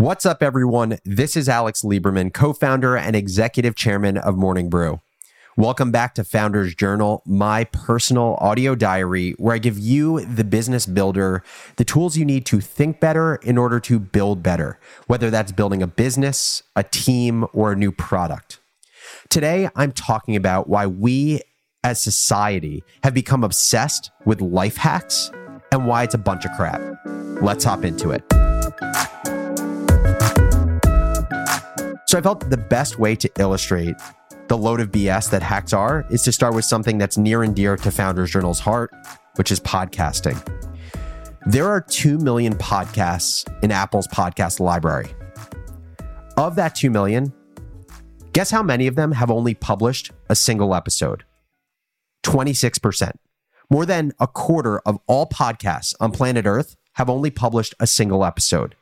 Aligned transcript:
What's 0.00 0.24
up, 0.24 0.42
everyone? 0.42 0.96
This 1.04 1.36
is 1.36 1.46
Alex 1.46 1.82
Lieberman, 1.82 2.32
co 2.32 2.54
founder 2.54 2.96
and 2.96 3.14
executive 3.14 3.74
chairman 3.74 4.16
of 4.16 4.34
Morning 4.34 4.70
Brew. 4.70 5.02
Welcome 5.58 5.92
back 5.92 6.14
to 6.14 6.24
Founders 6.24 6.74
Journal, 6.74 7.22
my 7.26 7.64
personal 7.64 8.38
audio 8.40 8.74
diary, 8.74 9.32
where 9.32 9.54
I 9.54 9.58
give 9.58 9.78
you, 9.78 10.24
the 10.24 10.42
business 10.42 10.86
builder, 10.86 11.42
the 11.76 11.84
tools 11.84 12.16
you 12.16 12.24
need 12.24 12.46
to 12.46 12.62
think 12.62 12.98
better 12.98 13.34
in 13.42 13.58
order 13.58 13.78
to 13.80 13.98
build 13.98 14.42
better, 14.42 14.80
whether 15.06 15.28
that's 15.28 15.52
building 15.52 15.82
a 15.82 15.86
business, 15.86 16.62
a 16.74 16.82
team, 16.82 17.46
or 17.52 17.72
a 17.72 17.76
new 17.76 17.92
product. 17.92 18.58
Today, 19.28 19.68
I'm 19.76 19.92
talking 19.92 20.34
about 20.34 20.66
why 20.66 20.86
we 20.86 21.42
as 21.84 22.00
society 22.00 22.82
have 23.04 23.12
become 23.12 23.44
obsessed 23.44 24.10
with 24.24 24.40
life 24.40 24.78
hacks 24.78 25.30
and 25.70 25.86
why 25.86 26.04
it's 26.04 26.14
a 26.14 26.18
bunch 26.18 26.46
of 26.46 26.52
crap. 26.52 26.80
Let's 27.42 27.64
hop 27.64 27.84
into 27.84 28.12
it. 28.12 28.22
So 32.10 32.18
I 32.18 32.22
felt 32.22 32.50
the 32.50 32.56
best 32.56 32.98
way 32.98 33.14
to 33.14 33.30
illustrate 33.38 33.94
the 34.48 34.58
load 34.58 34.80
of 34.80 34.90
BS 34.90 35.30
that 35.30 35.44
hacks 35.44 35.72
are 35.72 36.04
is 36.10 36.24
to 36.24 36.32
start 36.32 36.56
with 36.56 36.64
something 36.64 36.98
that's 36.98 37.16
near 37.16 37.44
and 37.44 37.54
dear 37.54 37.76
to 37.76 37.90
Founders 37.92 38.32
Journal's 38.32 38.58
heart, 38.58 38.90
which 39.36 39.52
is 39.52 39.60
podcasting. 39.60 40.36
There 41.46 41.68
are 41.68 41.80
2 41.80 42.18
million 42.18 42.54
podcasts 42.54 43.44
in 43.62 43.70
Apple's 43.70 44.08
podcast 44.08 44.58
library. 44.58 45.14
Of 46.36 46.56
that 46.56 46.74
2 46.74 46.90
million, 46.90 47.32
guess 48.32 48.50
how 48.50 48.64
many 48.64 48.88
of 48.88 48.96
them 48.96 49.12
have 49.12 49.30
only 49.30 49.54
published 49.54 50.10
a 50.28 50.34
single 50.34 50.74
episode? 50.74 51.22
26%. 52.24 53.12
More 53.70 53.86
than 53.86 54.14
a 54.18 54.26
quarter 54.26 54.80
of 54.80 54.98
all 55.06 55.28
podcasts 55.28 55.94
on 56.00 56.10
planet 56.10 56.44
Earth 56.44 56.74
have 56.94 57.08
only 57.08 57.30
published 57.30 57.76
a 57.78 57.86
single 57.86 58.24
episode. 58.24 58.74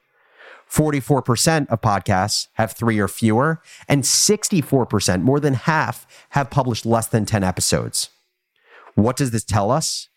44% 0.70 1.68
of 1.68 1.80
podcasts 1.80 2.48
have 2.54 2.72
three 2.72 2.98
or 2.98 3.08
fewer, 3.08 3.62
and 3.88 4.02
64%, 4.02 5.22
more 5.22 5.40
than 5.40 5.54
half, 5.54 6.06
have 6.30 6.50
published 6.50 6.84
less 6.84 7.06
than 7.06 7.24
10 7.24 7.42
episodes. 7.42 8.10
What 8.94 9.16
does 9.16 9.30
this 9.30 9.44
tell 9.44 9.70
us? 9.70 10.08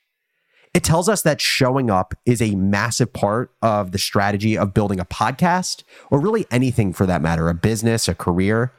It 0.74 0.84
tells 0.84 1.10
us 1.10 1.22
that 1.24 1.42
showing 1.42 1.90
up 1.90 2.14
is 2.26 2.42
a 2.42 2.56
massive 2.56 3.12
part 3.12 3.52
of 3.62 3.92
the 3.92 3.98
strategy 3.98 4.58
of 4.58 4.74
building 4.74 5.00
a 5.00 5.06
podcast, 5.06 5.84
or 6.10 6.20
really 6.20 6.46
anything 6.50 6.94
for 6.94 7.06
that 7.06 7.22
matter, 7.22 7.50
a 7.50 7.54
business, 7.54 8.08
a 8.08 8.16
career. 8.16 8.74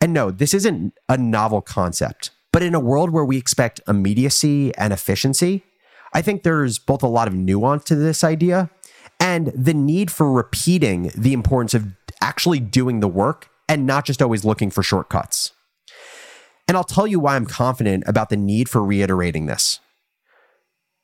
And 0.00 0.12
no, 0.12 0.30
this 0.30 0.52
isn't 0.52 0.94
a 1.08 1.16
novel 1.16 1.62
concept, 1.62 2.30
but 2.52 2.62
in 2.62 2.74
a 2.74 2.80
world 2.80 3.10
where 3.10 3.24
we 3.24 3.38
expect 3.38 3.80
immediacy 3.86 4.74
and 4.76 4.92
efficiency, 4.92 5.62
I 6.12 6.22
think 6.22 6.42
there's 6.42 6.78
both 6.78 7.02
a 7.02 7.08
lot 7.08 7.28
of 7.28 7.34
nuance 7.34 7.84
to 7.84 7.94
this 7.94 8.24
idea 8.24 8.70
and 9.36 9.48
the 9.48 9.74
need 9.74 10.10
for 10.10 10.32
repeating 10.32 11.12
the 11.14 11.34
importance 11.34 11.74
of 11.74 11.88
actually 12.22 12.58
doing 12.58 13.00
the 13.00 13.08
work 13.08 13.50
and 13.68 13.84
not 13.84 14.06
just 14.06 14.22
always 14.22 14.46
looking 14.46 14.70
for 14.70 14.82
shortcuts. 14.82 15.52
And 16.66 16.74
I'll 16.74 16.84
tell 16.84 17.06
you 17.06 17.20
why 17.20 17.36
I'm 17.36 17.44
confident 17.44 18.04
about 18.06 18.30
the 18.30 18.38
need 18.38 18.70
for 18.70 18.82
reiterating 18.82 19.44
this. 19.44 19.80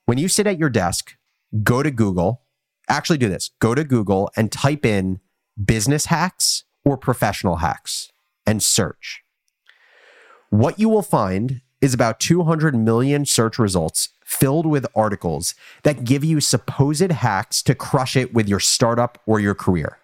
When 0.07 0.17
you 0.17 0.29
sit 0.29 0.47
at 0.47 0.59
your 0.59 0.71
desk, 0.71 1.15
go 1.63 1.83
to 1.83 1.91
Google, 1.91 2.41
actually 2.89 3.19
do 3.19 3.29
this 3.29 3.51
go 3.61 3.75
to 3.75 3.85
Google 3.85 4.31
and 4.35 4.51
type 4.51 4.85
in 4.85 5.21
business 5.63 6.07
hacks 6.07 6.65
or 6.85 6.97
professional 6.97 7.57
hacks 7.57 8.11
and 8.47 8.63
search. 8.63 9.23
What 10.49 10.79
you 10.79 10.89
will 10.89 11.03
find 11.03 11.62
is 11.83 11.93
about 11.93 12.21
200 12.21 12.75
million 12.75 13.27
search 13.27 13.59
results 13.59 14.11
filled 14.25 14.65
with 14.65 14.87
articles 14.95 15.55
that 15.83 16.05
give 16.05 16.25
you 16.25 16.41
supposed 16.41 17.11
hacks 17.11 17.63
to 17.63 17.75
crush 17.75 18.17
it 18.17 18.33
with 18.33 18.49
your 18.49 18.61
startup 18.61 19.21
or 19.27 19.41
your 19.41 19.55
career. 19.55 19.99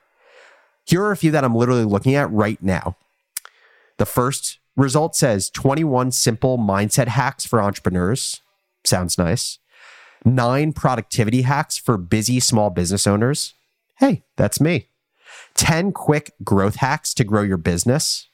Here 0.85 1.03
are 1.03 1.13
a 1.13 1.17
few 1.17 1.31
that 1.31 1.45
I'm 1.45 1.55
literally 1.55 1.85
looking 1.85 2.15
at 2.15 2.31
right 2.31 2.63
now. 2.63 2.97
The 3.97 4.07
first 4.07 4.59
result 4.77 5.17
says 5.17 5.51
21 5.51 6.13
simple 6.13 6.59
mindset 6.59 7.09
hacks 7.09 7.47
for 7.47 7.63
entrepreneurs. 7.63 8.41
Sounds 8.85 9.17
nice. 9.17 9.59
Nine 10.25 10.73
productivity 10.73 11.43
hacks 11.43 11.79
for 11.79 11.97
busy 11.97 12.41
small 12.41 12.71
business 12.71 13.07
owners. 13.07 13.55
Hey, 13.99 14.25
that's 14.37 14.61
me. 14.61 14.89
10 15.55 15.93
quick 15.93 16.33
growth 16.45 16.77
hacks 16.77 17.13
to 17.15 17.25
grow 17.25 17.43
your 17.43 17.57
business. 17.57 18.28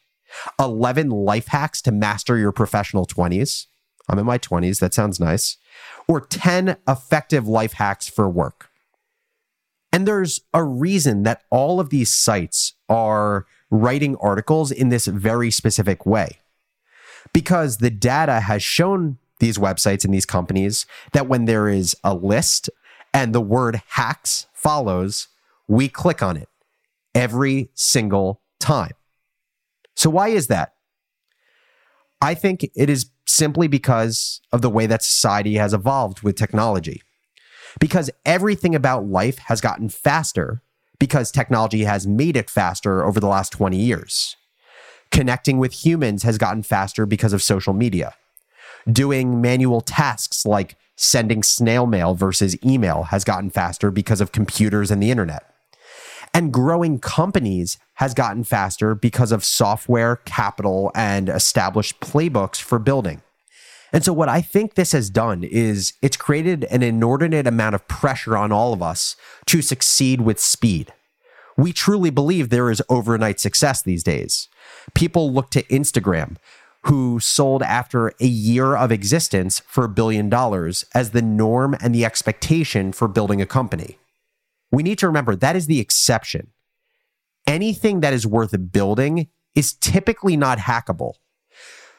11 0.58 1.10
life 1.10 1.48
hacks 1.48 1.80
to 1.82 1.92
master 1.92 2.36
your 2.38 2.52
professional 2.52 3.06
20s. 3.06 3.66
I'm 4.08 4.18
in 4.18 4.26
my 4.26 4.38
20s. 4.38 4.80
That 4.80 4.94
sounds 4.94 5.18
nice 5.18 5.56
or 6.06 6.20
10 6.20 6.76
effective 6.88 7.48
life 7.48 7.74
hacks 7.74 8.08
for 8.08 8.28
work. 8.28 8.70
And 9.92 10.06
there's 10.06 10.40
a 10.52 10.64
reason 10.64 11.22
that 11.22 11.42
all 11.50 11.78
of 11.78 11.90
these 11.90 12.12
sites 12.12 12.74
are 12.88 13.46
writing 13.70 14.16
articles 14.16 14.70
in 14.70 14.88
this 14.88 15.06
very 15.06 15.50
specific 15.50 16.04
way. 16.04 16.38
Because 17.32 17.78
the 17.78 17.90
data 17.90 18.40
has 18.40 18.62
shown 18.62 19.18
these 19.40 19.56
websites 19.56 20.04
and 20.04 20.12
these 20.12 20.26
companies 20.26 20.86
that 21.12 21.28
when 21.28 21.44
there 21.44 21.68
is 21.68 21.96
a 22.04 22.14
list 22.14 22.70
and 23.12 23.34
the 23.34 23.40
word 23.40 23.82
hacks 23.90 24.46
follows, 24.52 25.28
we 25.68 25.88
click 25.88 26.22
on 26.22 26.36
it 26.36 26.48
every 27.14 27.70
single 27.74 28.40
time. 28.58 28.92
So, 29.96 30.10
why 30.10 30.28
is 30.28 30.48
that? 30.48 30.74
I 32.20 32.34
think 32.34 32.64
it 32.74 32.88
is 32.88 33.10
simply 33.26 33.68
because 33.68 34.40
of 34.52 34.62
the 34.62 34.70
way 34.70 34.86
that 34.86 35.02
society 35.02 35.54
has 35.54 35.74
evolved 35.74 36.22
with 36.22 36.36
technology. 36.36 37.02
Because 37.80 38.10
everything 38.24 38.74
about 38.74 39.06
life 39.06 39.38
has 39.38 39.60
gotten 39.60 39.88
faster 39.88 40.62
because 40.98 41.30
technology 41.30 41.84
has 41.84 42.06
made 42.06 42.36
it 42.36 42.48
faster 42.48 43.04
over 43.04 43.18
the 43.20 43.26
last 43.26 43.50
20 43.50 43.76
years. 43.76 44.36
Connecting 45.10 45.58
with 45.58 45.84
humans 45.84 46.22
has 46.22 46.38
gotten 46.38 46.62
faster 46.62 47.04
because 47.04 47.32
of 47.32 47.42
social 47.42 47.74
media. 47.74 48.14
Doing 48.90 49.40
manual 49.40 49.80
tasks 49.80 50.46
like 50.46 50.76
sending 50.96 51.42
snail 51.42 51.86
mail 51.86 52.14
versus 52.14 52.56
email 52.64 53.04
has 53.04 53.24
gotten 53.24 53.50
faster 53.50 53.90
because 53.90 54.20
of 54.20 54.32
computers 54.32 54.90
and 54.90 55.02
the 55.02 55.10
internet. 55.10 55.53
And 56.34 56.52
growing 56.52 56.98
companies 56.98 57.78
has 57.94 58.12
gotten 58.12 58.42
faster 58.42 58.96
because 58.96 59.30
of 59.30 59.44
software, 59.44 60.16
capital, 60.16 60.90
and 60.92 61.28
established 61.28 62.00
playbooks 62.00 62.60
for 62.60 62.80
building. 62.80 63.22
And 63.92 64.04
so, 64.04 64.12
what 64.12 64.28
I 64.28 64.40
think 64.42 64.74
this 64.74 64.90
has 64.90 65.08
done 65.08 65.44
is 65.44 65.92
it's 66.02 66.16
created 66.16 66.64
an 66.64 66.82
inordinate 66.82 67.46
amount 67.46 67.76
of 67.76 67.86
pressure 67.86 68.36
on 68.36 68.50
all 68.50 68.72
of 68.72 68.82
us 68.82 69.14
to 69.46 69.62
succeed 69.62 70.22
with 70.22 70.40
speed. 70.40 70.92
We 71.56 71.72
truly 71.72 72.10
believe 72.10 72.50
there 72.50 72.72
is 72.72 72.82
overnight 72.88 73.38
success 73.38 73.80
these 73.80 74.02
days. 74.02 74.48
People 74.92 75.32
look 75.32 75.50
to 75.50 75.62
Instagram, 75.64 76.34
who 76.86 77.20
sold 77.20 77.62
after 77.62 78.08
a 78.20 78.26
year 78.26 78.74
of 78.74 78.90
existence 78.90 79.60
for 79.68 79.84
a 79.84 79.88
billion 79.88 80.28
dollars, 80.28 80.84
as 80.92 81.10
the 81.10 81.22
norm 81.22 81.76
and 81.80 81.94
the 81.94 82.04
expectation 82.04 82.92
for 82.92 83.06
building 83.06 83.40
a 83.40 83.46
company 83.46 83.98
we 84.74 84.82
need 84.82 84.98
to 84.98 85.06
remember 85.06 85.36
that 85.36 85.56
is 85.56 85.66
the 85.66 85.80
exception. 85.80 86.48
Anything 87.46 88.00
that 88.00 88.12
is 88.12 88.26
worth 88.26 88.54
building 88.72 89.28
is 89.54 89.74
typically 89.74 90.36
not 90.36 90.58
hackable. 90.58 91.14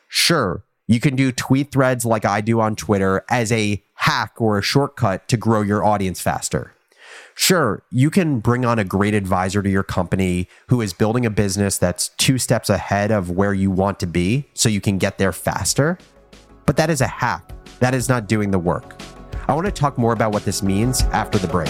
Sure, 0.08 0.63
you 0.88 1.00
can 1.00 1.16
do 1.16 1.31
tweet 1.31 1.72
threads 1.72 2.06
like 2.06 2.25
I 2.25 2.41
do 2.41 2.59
on 2.59 2.75
Twitter 2.75 3.24
as 3.30 3.52
a 3.52 3.84
hack 3.96 4.34
or 4.38 4.58
a 4.58 4.62
shortcut 4.62 5.28
to 5.30 5.38
grow 5.38 5.62
your 5.62 5.84
audience 5.84 6.22
faster. 6.22 6.74
Sure, 7.34 7.84
you 7.91 8.09
can 8.09 8.40
bring 8.40 8.66
on 8.66 8.80
a 8.80 8.84
great 8.84 9.14
advisor 9.14 9.62
to 9.62 9.69
your 9.69 9.84
company 9.84 10.47
who 10.68 10.81
is 10.81 10.94
building 10.94 11.25
a 11.25 11.30
business 11.30 11.78
that's 11.78 12.09
two 12.09 12.38
steps 12.38 12.69
ahead 12.69 13.12
of 13.12 13.30
where 13.30 13.53
you 13.53 13.69
want 13.69 14.00
to 14.00 14.08
be 14.08 14.46
so 14.53 14.69
you 14.69 14.81
can 14.81 14.97
get 14.97 15.18
there 15.18 15.34
faster. 15.34 15.97
But 16.66 16.78
that 16.78 16.90
is 16.90 17.02
a 17.02 17.08
hack. 17.08 17.52
That 17.80 17.94
is 17.94 18.08
not 18.08 18.28
doing 18.28 18.52
the 18.52 18.59
work. 18.59 18.96
I 19.47 19.53
want 19.53 19.66
to 19.66 19.72
talk 19.72 19.97
more 19.97 20.14
about 20.14 20.34
what 20.34 20.46
this 20.46 20.64
means 20.64 21.03
after 21.03 21.38
the 21.38 21.47
break. 21.47 21.69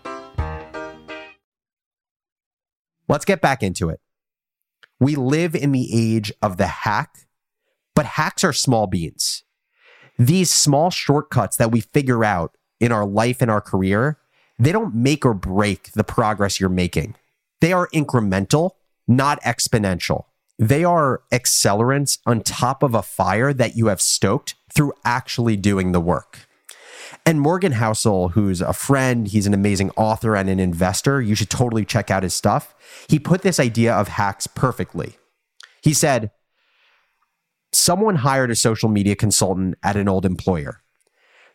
Let's 3.11 3.25
get 3.25 3.41
back 3.41 3.61
into 3.61 3.89
it. 3.89 3.99
We 4.97 5.17
live 5.17 5.53
in 5.53 5.73
the 5.73 5.89
age 5.91 6.31
of 6.41 6.55
the 6.55 6.67
hack, 6.67 7.27
but 7.93 8.05
hacks 8.05 8.41
are 8.45 8.53
small 8.53 8.87
beans. 8.87 9.43
These 10.17 10.49
small 10.49 10.91
shortcuts 10.91 11.57
that 11.57 11.73
we 11.73 11.81
figure 11.81 12.23
out 12.23 12.55
in 12.79 12.93
our 12.93 13.05
life 13.05 13.41
and 13.41 13.51
our 13.51 13.59
career, 13.59 14.17
they 14.57 14.71
don't 14.71 14.95
make 14.95 15.25
or 15.25 15.33
break 15.33 15.91
the 15.91 16.05
progress 16.05 16.57
you're 16.57 16.69
making. 16.69 17.15
They 17.59 17.73
are 17.73 17.89
incremental, 17.93 18.71
not 19.09 19.41
exponential. 19.41 20.27
They 20.57 20.85
are 20.85 21.23
accelerants 21.33 22.19
on 22.25 22.39
top 22.39 22.81
of 22.81 22.95
a 22.95 23.01
fire 23.01 23.51
that 23.51 23.75
you 23.75 23.87
have 23.87 23.99
stoked 23.99 24.55
through 24.73 24.93
actually 25.03 25.57
doing 25.57 25.91
the 25.91 25.99
work. 25.99 26.47
And 27.25 27.41
Morgan 27.41 27.73
Housel, 27.73 28.31
who's 28.31 28.61
a 28.61 28.73
friend, 28.73 29.27
he's 29.27 29.47
an 29.47 29.53
amazing 29.53 29.91
author 29.91 30.35
and 30.35 30.49
an 30.49 30.59
investor. 30.59 31.21
You 31.21 31.35
should 31.35 31.49
totally 31.49 31.85
check 31.85 32.09
out 32.09 32.23
his 32.23 32.33
stuff. 32.33 32.73
He 33.07 33.19
put 33.19 33.41
this 33.41 33.59
idea 33.59 33.93
of 33.93 34.07
hacks 34.07 34.47
perfectly. 34.47 35.17
He 35.81 35.93
said, 35.93 36.31
Someone 37.73 38.17
hired 38.17 38.51
a 38.51 38.55
social 38.55 38.89
media 38.89 39.15
consultant 39.15 39.75
at 39.81 39.95
an 39.95 40.09
old 40.09 40.25
employer. 40.25 40.81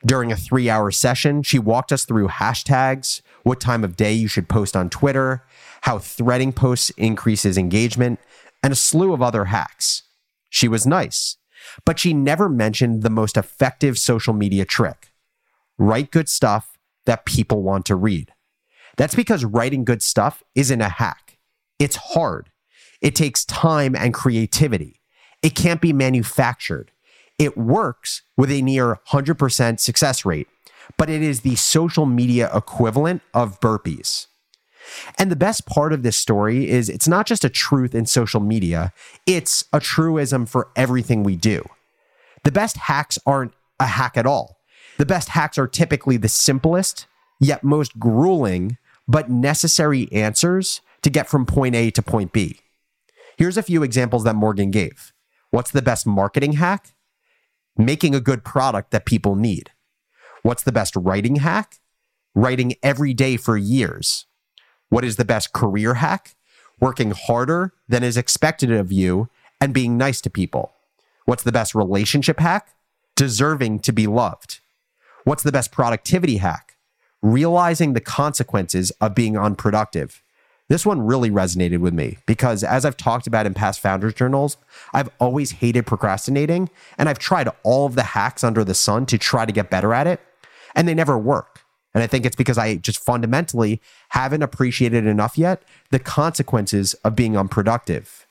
During 0.04 0.32
a 0.32 0.36
three 0.36 0.70
hour 0.70 0.90
session, 0.90 1.42
she 1.42 1.58
walked 1.58 1.92
us 1.92 2.04
through 2.04 2.28
hashtags, 2.28 3.22
what 3.42 3.60
time 3.60 3.84
of 3.84 3.96
day 3.96 4.12
you 4.12 4.28
should 4.28 4.48
post 4.48 4.76
on 4.76 4.88
Twitter, 4.88 5.44
how 5.82 5.98
threading 5.98 6.52
posts 6.52 6.90
increases 6.90 7.58
engagement, 7.58 8.18
and 8.62 8.72
a 8.72 8.76
slew 8.76 9.12
of 9.12 9.22
other 9.22 9.46
hacks. 9.46 10.02
She 10.48 10.68
was 10.68 10.86
nice, 10.86 11.36
but 11.84 11.98
she 11.98 12.14
never 12.14 12.48
mentioned 12.48 13.02
the 13.02 13.10
most 13.10 13.36
effective 13.36 13.98
social 13.98 14.32
media 14.32 14.64
trick 14.64 15.12
write 15.78 16.10
good 16.10 16.28
stuff 16.28 16.78
that 17.04 17.24
people 17.24 17.62
want 17.62 17.86
to 17.86 17.96
read. 17.96 18.32
That's 18.96 19.14
because 19.14 19.44
writing 19.44 19.84
good 19.84 20.02
stuff 20.02 20.42
isn't 20.54 20.80
a 20.80 20.88
hack, 20.88 21.38
it's 21.78 21.96
hard. 21.96 22.50
It 23.02 23.14
takes 23.14 23.44
time 23.44 23.94
and 23.94 24.14
creativity. 24.14 25.02
It 25.42 25.54
can't 25.54 25.82
be 25.82 25.92
manufactured. 25.92 26.90
It 27.38 27.56
works 27.56 28.22
with 28.38 28.50
a 28.50 28.62
near 28.62 28.98
100% 29.10 29.78
success 29.78 30.24
rate, 30.24 30.48
but 30.96 31.10
it 31.10 31.20
is 31.20 31.42
the 31.42 31.56
social 31.56 32.06
media 32.06 32.50
equivalent 32.54 33.20
of 33.34 33.60
burpees. 33.60 34.28
And 35.18 35.30
the 35.30 35.36
best 35.36 35.66
part 35.66 35.92
of 35.92 36.02
this 36.02 36.16
story 36.16 36.68
is 36.68 36.88
it's 36.88 37.08
not 37.08 37.26
just 37.26 37.44
a 37.44 37.50
truth 37.50 37.94
in 37.94 38.06
social 38.06 38.40
media, 38.40 38.92
it's 39.26 39.64
a 39.72 39.80
truism 39.80 40.46
for 40.46 40.68
everything 40.76 41.22
we 41.22 41.36
do. 41.36 41.64
The 42.44 42.52
best 42.52 42.76
hacks 42.76 43.18
aren't 43.26 43.52
a 43.78 43.86
hack 43.86 44.16
at 44.16 44.26
all. 44.26 44.55
The 44.98 45.06
best 45.06 45.30
hacks 45.30 45.58
are 45.58 45.68
typically 45.68 46.16
the 46.16 46.28
simplest, 46.28 47.06
yet 47.38 47.62
most 47.62 47.98
grueling, 47.98 48.78
but 49.06 49.30
necessary 49.30 50.10
answers 50.10 50.80
to 51.02 51.10
get 51.10 51.28
from 51.28 51.46
point 51.46 51.74
A 51.74 51.90
to 51.90 52.02
point 52.02 52.32
B. 52.32 52.60
Here's 53.36 53.56
a 53.56 53.62
few 53.62 53.82
examples 53.82 54.24
that 54.24 54.34
Morgan 54.34 54.70
gave. 54.70 55.12
What's 55.50 55.70
the 55.70 55.82
best 55.82 56.06
marketing 56.06 56.54
hack? 56.54 56.94
Making 57.76 58.14
a 58.14 58.20
good 58.20 58.44
product 58.44 58.90
that 58.90 59.04
people 59.04 59.36
need. 59.36 59.70
What's 60.42 60.62
the 60.62 60.72
best 60.72 60.96
writing 60.96 61.36
hack? 61.36 61.80
Writing 62.34 62.74
every 62.82 63.12
day 63.12 63.36
for 63.36 63.56
years. 63.56 64.26
What 64.88 65.04
is 65.04 65.16
the 65.16 65.24
best 65.24 65.52
career 65.52 65.94
hack? 65.94 66.34
Working 66.80 67.10
harder 67.10 67.74
than 67.88 68.02
is 68.02 68.16
expected 68.16 68.70
of 68.70 68.92
you 68.92 69.28
and 69.60 69.74
being 69.74 69.96
nice 69.96 70.20
to 70.22 70.30
people. 70.30 70.72
What's 71.24 71.42
the 71.42 71.52
best 71.52 71.74
relationship 71.74 72.40
hack? 72.40 72.74
Deserving 73.16 73.80
to 73.80 73.92
be 73.92 74.06
loved. 74.06 74.60
What's 75.26 75.42
the 75.42 75.50
best 75.50 75.72
productivity 75.72 76.36
hack? 76.36 76.76
Realizing 77.20 77.94
the 77.94 78.00
consequences 78.00 78.92
of 79.00 79.16
being 79.16 79.36
unproductive. 79.36 80.22
This 80.68 80.86
one 80.86 81.04
really 81.04 81.32
resonated 81.32 81.80
with 81.80 81.92
me 81.92 82.18
because, 82.26 82.62
as 82.62 82.84
I've 82.84 82.96
talked 82.96 83.26
about 83.26 83.44
in 83.44 83.52
past 83.52 83.80
founders 83.80 84.14
journals, 84.14 84.56
I've 84.94 85.10
always 85.18 85.50
hated 85.50 85.84
procrastinating 85.84 86.70
and 86.96 87.08
I've 87.08 87.18
tried 87.18 87.48
all 87.64 87.86
of 87.86 87.96
the 87.96 88.04
hacks 88.04 88.44
under 88.44 88.62
the 88.62 88.72
sun 88.72 89.04
to 89.06 89.18
try 89.18 89.44
to 89.44 89.50
get 89.50 89.68
better 89.68 89.92
at 89.92 90.06
it, 90.06 90.20
and 90.76 90.86
they 90.86 90.94
never 90.94 91.18
work. 91.18 91.62
And 91.92 92.04
I 92.04 92.06
think 92.06 92.24
it's 92.24 92.36
because 92.36 92.56
I 92.56 92.76
just 92.76 93.04
fundamentally 93.04 93.80
haven't 94.10 94.44
appreciated 94.44 95.06
enough 95.06 95.36
yet 95.36 95.64
the 95.90 95.98
consequences 95.98 96.94
of 97.02 97.16
being 97.16 97.36
unproductive. 97.36 98.28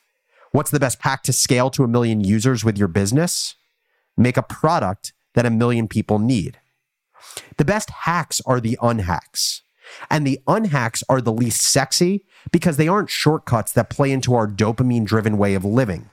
What's 0.54 0.72
the 0.72 0.80
best 0.80 1.02
hack 1.02 1.24
to 1.24 1.34
scale 1.34 1.70
to 1.72 1.84
a 1.84 1.90
million 1.90 2.22
users 2.22 2.64
with 2.64 2.78
your 2.78 2.88
business? 2.88 3.56
Make 4.16 4.38
a 4.38 4.44
product 4.44 5.12
that 5.34 5.46
a 5.46 5.50
million 5.50 5.90
people 5.90 6.20
need. 6.20 6.58
The 7.57 7.66
best 7.66 7.89
hacks 7.89 8.42
are 8.45 8.60
the 8.60 8.77
unhacks. 8.81 9.62
And 10.10 10.25
the 10.25 10.39
unhacks 10.48 11.04
are 11.07 11.22
the 11.22 11.31
least 11.31 11.62
sexy 11.62 12.25
because 12.51 12.77
they 12.77 12.88
aren't 12.88 13.10
shortcuts 13.10 13.72
that 13.74 13.89
play 13.89 14.12
into 14.12 14.33
our 14.33 14.48
dopamine 14.48 15.06
driven 15.06 15.38
way 15.38 15.54
of 15.54 15.63
living 15.63 16.10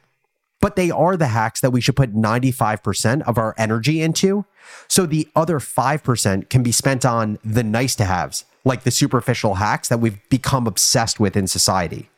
but 0.62 0.76
they 0.76 0.92
are 0.92 1.16
the 1.16 1.26
hacks 1.26 1.60
that 1.60 1.72
we 1.72 1.80
should 1.82 1.96
put 1.96 2.14
95% 2.14 3.22
of 3.22 3.36
our 3.36 3.52
energy 3.58 4.00
into. 4.00 4.46
So 4.88 5.04
the 5.04 5.28
other 5.34 5.58
5% 5.58 6.48
can 6.48 6.62
be 6.62 6.72
spent 6.72 7.04
on 7.04 7.38
the 7.44 7.64
nice 7.64 7.96
to 7.96 8.04
haves, 8.04 8.44
like 8.64 8.84
the 8.84 8.92
superficial 8.92 9.56
hacks 9.56 9.88
that 9.88 9.98
we've 9.98 10.20
become 10.30 10.68
obsessed 10.68 11.18
with 11.18 11.36
in 11.36 11.48
society. 11.48 12.08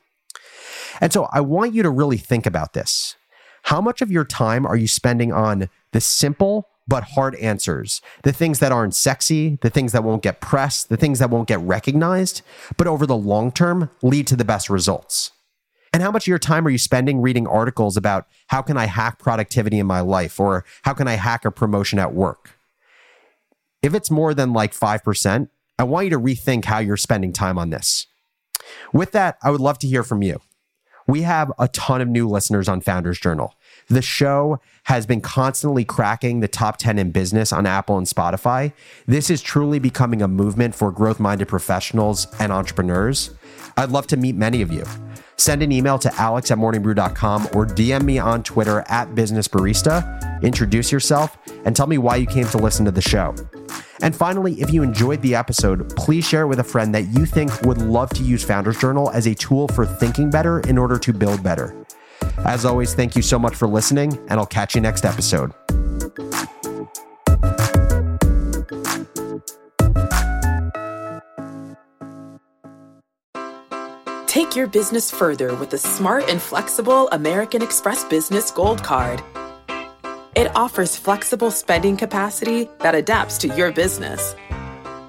And 1.00 1.10
so 1.10 1.26
I 1.32 1.40
want 1.40 1.74
you 1.74 1.82
to 1.82 1.90
really 1.90 2.18
think 2.18 2.44
about 2.44 2.74
this. 2.74 3.16
How 3.64 3.80
much 3.80 4.02
of 4.02 4.12
your 4.12 4.26
time 4.26 4.66
are 4.66 4.76
you 4.76 4.88
spending 4.88 5.32
on 5.32 5.70
the 5.92 6.00
simple 6.02 6.68
but 6.86 7.04
hard 7.14 7.34
answers, 7.36 8.00
the 8.22 8.32
things 8.32 8.58
that 8.58 8.72
aren't 8.72 8.94
sexy, 8.94 9.58
the 9.62 9.70
things 9.70 9.92
that 9.92 10.04
won't 10.04 10.22
get 10.22 10.40
pressed, 10.40 10.88
the 10.88 10.96
things 10.96 11.18
that 11.18 11.30
won't 11.30 11.48
get 11.48 11.60
recognized, 11.60 12.42
but 12.76 12.86
over 12.86 13.06
the 13.06 13.16
long 13.16 13.50
term 13.52 13.90
lead 14.02 14.26
to 14.26 14.36
the 14.36 14.44
best 14.44 14.68
results? 14.68 15.32
And 15.92 16.02
how 16.02 16.10
much 16.10 16.24
of 16.24 16.28
your 16.28 16.40
time 16.40 16.66
are 16.66 16.70
you 16.70 16.78
spending 16.78 17.20
reading 17.20 17.46
articles 17.46 17.96
about 17.96 18.26
how 18.48 18.62
can 18.62 18.76
I 18.76 18.86
hack 18.86 19.20
productivity 19.20 19.78
in 19.78 19.86
my 19.86 20.00
life 20.00 20.40
or 20.40 20.64
how 20.82 20.92
can 20.92 21.06
I 21.06 21.14
hack 21.14 21.44
a 21.44 21.52
promotion 21.52 22.00
at 22.00 22.12
work? 22.12 22.58
If 23.80 23.94
it's 23.94 24.10
more 24.10 24.34
than 24.34 24.52
like 24.52 24.72
5%, 24.72 25.48
I 25.78 25.84
want 25.84 26.06
you 26.06 26.10
to 26.10 26.18
rethink 26.18 26.64
how 26.64 26.78
you're 26.78 26.96
spending 26.96 27.32
time 27.32 27.58
on 27.58 27.70
this. 27.70 28.08
With 28.92 29.12
that, 29.12 29.38
I 29.42 29.50
would 29.50 29.60
love 29.60 29.78
to 29.80 29.86
hear 29.86 30.02
from 30.02 30.22
you. 30.22 30.40
We 31.06 31.22
have 31.22 31.52
a 31.58 31.68
ton 31.68 32.00
of 32.00 32.08
new 32.08 32.28
listeners 32.28 32.68
on 32.68 32.80
Founders 32.80 33.20
Journal. 33.20 33.54
The 33.88 34.02
show 34.02 34.60
has 34.84 35.06
been 35.06 35.20
constantly 35.20 35.84
cracking 35.84 36.40
the 36.40 36.48
top 36.48 36.76
10 36.78 36.98
in 36.98 37.10
business 37.10 37.52
on 37.52 37.66
Apple 37.66 37.98
and 37.98 38.06
Spotify. 38.06 38.72
This 39.06 39.30
is 39.30 39.42
truly 39.42 39.78
becoming 39.78 40.22
a 40.22 40.28
movement 40.28 40.74
for 40.74 40.90
growth 40.90 41.20
minded 41.20 41.48
professionals 41.48 42.26
and 42.38 42.52
entrepreneurs. 42.52 43.30
I'd 43.76 43.90
love 43.90 44.06
to 44.08 44.16
meet 44.16 44.36
many 44.36 44.62
of 44.62 44.72
you. 44.72 44.84
Send 45.36 45.62
an 45.62 45.72
email 45.72 45.98
to 45.98 46.14
alex 46.14 46.50
at 46.50 46.58
morningbrew.com 46.58 47.48
or 47.54 47.66
DM 47.66 48.04
me 48.04 48.18
on 48.18 48.42
Twitter 48.42 48.84
at 48.88 49.14
businessbarista. 49.14 50.42
Introduce 50.42 50.92
yourself 50.92 51.36
and 51.64 51.74
tell 51.74 51.86
me 51.86 51.98
why 51.98 52.16
you 52.16 52.26
came 52.26 52.46
to 52.46 52.58
listen 52.58 52.84
to 52.84 52.90
the 52.90 53.02
show. 53.02 53.34
And 54.00 54.14
finally, 54.14 54.60
if 54.60 54.72
you 54.72 54.82
enjoyed 54.82 55.22
the 55.22 55.34
episode, 55.34 55.94
please 55.96 56.26
share 56.26 56.42
it 56.42 56.46
with 56.46 56.60
a 56.60 56.64
friend 56.64 56.94
that 56.94 57.08
you 57.08 57.26
think 57.26 57.62
would 57.62 57.78
love 57.78 58.10
to 58.10 58.22
use 58.22 58.44
Founders 58.44 58.78
Journal 58.78 59.10
as 59.10 59.26
a 59.26 59.34
tool 59.34 59.66
for 59.68 59.86
thinking 59.86 60.30
better 60.30 60.60
in 60.60 60.78
order 60.78 60.98
to 60.98 61.12
build 61.12 61.42
better. 61.42 61.83
As 62.44 62.64
always, 62.64 62.94
thank 62.94 63.16
you 63.16 63.22
so 63.22 63.38
much 63.38 63.54
for 63.54 63.66
listening, 63.66 64.18
and 64.28 64.38
I'll 64.38 64.46
catch 64.46 64.74
you 64.74 64.80
next 64.80 65.04
episode. 65.04 65.52
Take 74.26 74.56
your 74.56 74.66
business 74.66 75.10
further 75.10 75.54
with 75.54 75.70
the 75.70 75.78
smart 75.78 76.28
and 76.28 76.42
flexible 76.42 77.08
American 77.10 77.62
Express 77.62 78.04
Business 78.04 78.50
Gold 78.50 78.82
Card. 78.82 79.22
It 80.34 80.50
offers 80.56 80.96
flexible 80.96 81.52
spending 81.52 81.96
capacity 81.96 82.68
that 82.80 82.94
adapts 82.96 83.38
to 83.38 83.48
your 83.48 83.70
business. 83.70 84.34